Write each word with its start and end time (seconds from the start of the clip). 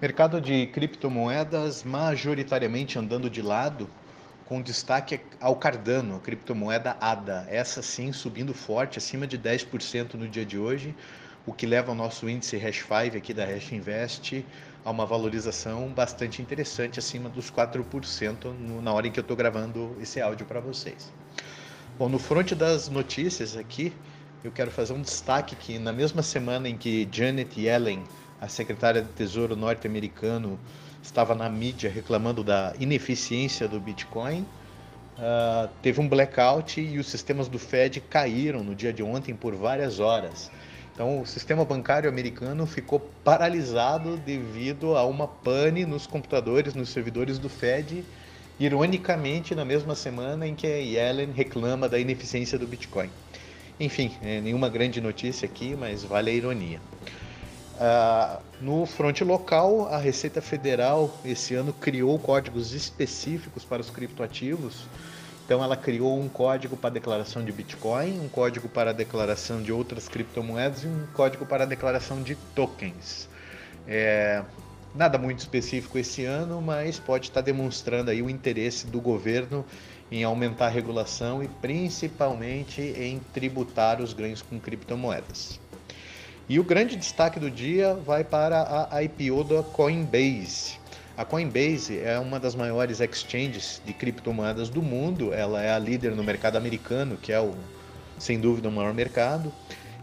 Mercado 0.00 0.40
de 0.40 0.66
criptomoedas 0.68 1.84
majoritariamente 1.84 2.98
andando 2.98 3.28
de 3.28 3.42
lado, 3.42 3.86
com 4.46 4.62
destaque 4.62 5.20
ao 5.38 5.56
Cardano, 5.56 6.18
criptomoeda 6.20 6.96
ADA. 6.98 7.46
Essa 7.50 7.82
sim 7.82 8.10
subindo 8.10 8.54
forte, 8.54 8.96
acima 8.96 9.26
de 9.26 9.38
10% 9.38 10.14
no 10.14 10.26
dia 10.26 10.46
de 10.46 10.56
hoje, 10.56 10.94
o 11.44 11.52
que 11.52 11.66
leva 11.66 11.92
o 11.92 11.94
nosso 11.94 12.30
índice 12.30 12.56
Hash 12.56 12.78
5 12.78 13.18
aqui 13.18 13.34
da 13.34 13.44
Hash 13.44 13.72
Invest 13.72 14.42
a 14.86 14.90
uma 14.90 15.04
valorização 15.04 15.88
bastante 15.88 16.40
interessante, 16.40 16.98
acima 16.98 17.28
dos 17.28 17.50
4% 17.50 18.44
no, 18.58 18.80
na 18.80 18.94
hora 18.94 19.06
em 19.06 19.12
que 19.12 19.20
eu 19.20 19.22
estou 19.22 19.36
gravando 19.36 19.94
esse 20.00 20.18
áudio 20.18 20.46
para 20.46 20.60
vocês. 20.60 21.12
Bom, 21.98 22.08
no 22.08 22.18
front 22.18 22.52
das 22.54 22.88
notícias 22.88 23.54
aqui, 23.54 23.92
eu 24.42 24.50
quero 24.50 24.70
fazer 24.70 24.94
um 24.94 25.02
destaque 25.02 25.54
que 25.54 25.78
na 25.78 25.92
mesma 25.92 26.22
semana 26.22 26.70
em 26.70 26.78
que 26.78 27.06
Janet 27.12 27.60
Yellen 27.60 28.02
a 28.40 28.48
secretária 28.48 29.02
de 29.02 29.08
Tesouro 29.08 29.54
norte-americano 29.54 30.58
estava 31.02 31.34
na 31.34 31.48
mídia 31.48 31.90
reclamando 31.90 32.42
da 32.42 32.74
ineficiência 32.80 33.68
do 33.68 33.78
Bitcoin. 33.78 34.46
Uh, 35.18 35.68
teve 35.82 36.00
um 36.00 36.08
blackout 36.08 36.80
e 36.80 36.98
os 36.98 37.06
sistemas 37.06 37.48
do 37.48 37.58
Fed 37.58 38.00
caíram 38.00 38.64
no 38.64 38.74
dia 38.74 38.92
de 38.92 39.02
ontem 39.02 39.34
por 39.34 39.54
várias 39.54 40.00
horas. 40.00 40.50
Então, 40.94 41.20
o 41.20 41.26
sistema 41.26 41.64
bancário 41.64 42.08
americano 42.08 42.66
ficou 42.66 43.00
paralisado 43.22 44.16
devido 44.16 44.96
a 44.96 45.04
uma 45.04 45.28
pane 45.28 45.84
nos 45.84 46.06
computadores, 46.06 46.74
nos 46.74 46.88
servidores 46.88 47.38
do 47.38 47.48
Fed, 47.48 48.04
ironicamente 48.58 49.54
na 49.54 49.64
mesma 49.64 49.94
semana 49.94 50.46
em 50.46 50.54
que 50.54 50.66
a 50.66 50.76
Yellen 50.76 51.32
reclama 51.32 51.88
da 51.88 51.98
ineficiência 51.98 52.58
do 52.58 52.66
Bitcoin. 52.66 53.10
Enfim, 53.78 54.12
é 54.22 54.40
nenhuma 54.40 54.68
grande 54.68 55.00
notícia 55.00 55.46
aqui, 55.46 55.74
mas 55.74 56.04
vale 56.04 56.30
a 56.30 56.34
ironia. 56.34 56.80
Uh, 57.80 58.42
no 58.60 58.84
fronte 58.84 59.24
local, 59.24 59.88
a 59.88 59.96
Receita 59.96 60.42
Federal 60.42 61.10
esse 61.24 61.54
ano 61.54 61.72
criou 61.72 62.18
códigos 62.18 62.74
específicos 62.74 63.64
para 63.64 63.80
os 63.80 63.88
criptoativos. 63.88 64.84
Então, 65.46 65.64
ela 65.64 65.76
criou 65.76 66.20
um 66.20 66.28
código 66.28 66.76
para 66.76 66.90
declaração 66.90 67.42
de 67.42 67.50
Bitcoin, 67.50 68.20
um 68.20 68.28
código 68.28 68.68
para 68.68 68.92
declaração 68.92 69.62
de 69.62 69.72
outras 69.72 70.08
criptomoedas 70.08 70.84
e 70.84 70.88
um 70.88 71.06
código 71.14 71.46
para 71.46 71.64
declaração 71.64 72.22
de 72.22 72.34
tokens. 72.54 73.30
É, 73.88 74.44
nada 74.94 75.16
muito 75.16 75.38
específico 75.38 75.98
esse 75.98 76.22
ano, 76.24 76.60
mas 76.60 77.00
pode 77.00 77.28
estar 77.28 77.40
demonstrando 77.40 78.10
aí 78.10 78.20
o 78.20 78.28
interesse 78.28 78.86
do 78.86 79.00
governo 79.00 79.64
em 80.12 80.22
aumentar 80.22 80.66
a 80.66 80.70
regulação 80.70 81.42
e 81.42 81.48
principalmente 81.48 82.82
em 82.82 83.20
tributar 83.32 84.02
os 84.02 84.12
ganhos 84.12 84.42
com 84.42 84.60
criptomoedas. 84.60 85.58
E 86.50 86.58
o 86.58 86.64
grande 86.64 86.96
destaque 86.96 87.38
do 87.38 87.48
dia 87.48 87.94
vai 87.94 88.24
para 88.24 88.88
a 88.90 89.04
IPO 89.04 89.44
da 89.44 89.62
Coinbase. 89.62 90.80
A 91.16 91.24
Coinbase 91.24 92.00
é 92.00 92.18
uma 92.18 92.40
das 92.40 92.56
maiores 92.56 92.98
exchanges 92.98 93.80
de 93.86 93.92
criptomoedas 93.92 94.68
do 94.68 94.82
mundo. 94.82 95.32
Ela 95.32 95.62
é 95.62 95.72
a 95.72 95.78
líder 95.78 96.10
no 96.16 96.24
mercado 96.24 96.56
americano, 96.56 97.16
que 97.16 97.32
é 97.32 97.40
o, 97.40 97.54
sem 98.18 98.40
dúvida 98.40 98.68
o 98.68 98.72
maior 98.72 98.92
mercado. 98.92 99.52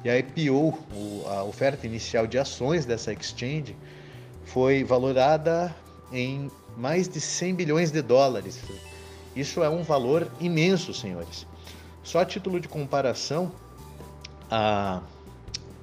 E 0.05 0.09
a 0.09 0.17
IPO, 0.17 0.79
a 1.27 1.43
oferta 1.43 1.85
inicial 1.85 2.25
de 2.25 2.39
ações 2.39 2.85
dessa 2.85 3.11
exchange, 3.11 3.75
foi 4.45 4.85
valorada 4.85 5.75
em 6.13 6.49
mais 6.77 7.09
de 7.09 7.19
100 7.19 7.55
bilhões 7.55 7.91
de 7.91 8.01
dólares. 8.01 8.57
Isso 9.35 9.61
é 9.61 9.69
um 9.69 9.83
valor 9.83 10.31
imenso, 10.39 10.93
senhores. 10.93 11.45
Só 12.03 12.19
a 12.19 12.25
título 12.25 12.57
de 12.57 12.69
comparação, 12.69 13.51
a 14.49 15.01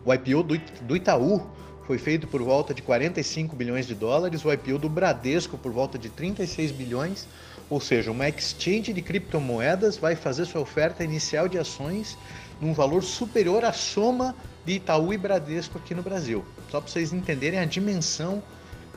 o 0.05 0.12
IPO 0.12 0.42
do, 0.42 0.58
do 0.83 0.97
Itaú 0.97 1.47
foi 1.86 1.98
feito 1.98 2.27
por 2.27 2.42
volta 2.42 2.72
de 2.72 2.83
45 2.83 3.55
bilhões 3.55 3.86
de 3.86 3.94
dólares, 3.94 4.44
o 4.44 4.52
IPO 4.52 4.78
do 4.78 4.88
Bradesco 4.88 5.58
por 5.58 5.72
volta 5.72 5.98
de 5.98 6.08
36 6.08 6.72
bilhões, 6.72 7.27
ou 7.69 7.80
seja, 7.80 8.10
uma 8.10 8.28
exchange 8.28 8.92
de 8.92 9.02
criptomoedas 9.02 9.97
vai 9.97 10.16
fazer 10.16 10.44
sua 10.47 10.60
oferta 10.60 11.05
inicial 11.05 11.48
de 11.48 11.58
ações 11.58 12.16
num 12.60 12.72
valor 12.72 13.03
superior 13.03 13.64
à 13.64 13.72
soma 13.72 14.34
de 14.64 14.75
Itaú 14.75 15.12
e 15.12 15.19
Bradesco 15.19 15.78
aqui 15.78 15.94
no 15.94 16.03
Brasil. 16.03 16.44
Só 16.70 16.81
para 16.81 16.91
vocês 16.91 17.12
entenderem 17.12 17.59
a 17.59 17.64
dimensão 17.64 18.43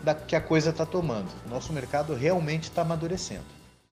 da 0.03 0.13
que 0.13 0.35
a 0.35 0.41
coisa 0.41 0.69
está 0.69 0.85
tomando. 0.85 1.29
Nosso 1.49 1.73
mercado 1.73 2.13
realmente 2.13 2.63
está 2.63 2.81
amadurecendo. 2.81 3.56